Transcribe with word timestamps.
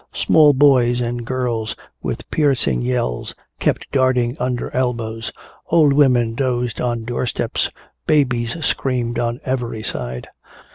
Small 0.15 0.53
boys 0.53 0.99
and 0.99 1.23
girls 1.27 1.75
with 2.01 2.27
piercing 2.31 2.81
yells 2.81 3.35
kept 3.59 3.85
darting 3.91 4.35
under 4.39 4.71
elbows, 4.73 5.31
old 5.67 5.93
women 5.93 6.33
dozed 6.33 6.81
on 6.81 7.05
doorsteps, 7.05 7.69
babies 8.07 8.65
screamed 8.65 9.19
on 9.19 9.39
every 9.45 9.83
side. 9.83 10.27